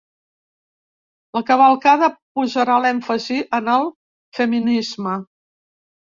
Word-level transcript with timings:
La 1.37 1.41
cavalcada 1.49 2.09
posarà 2.39 2.79
l'èmfasi 2.87 3.39
en 3.59 3.71
el 3.75 3.87
feminisme 4.41 5.15